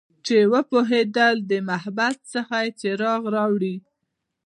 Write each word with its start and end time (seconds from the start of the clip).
چې 0.25 0.37
وپوهیدل 0.53 1.35
د 1.51 1.53
محبس 1.69 2.15
څخه 2.33 2.55
یې 2.63 2.71
څراغ 2.79 3.21
راوړي 3.35 3.75